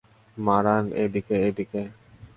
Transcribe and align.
মারান, 0.37 0.85
এদিকে, 1.03 1.35
এদিকে। 1.47 1.81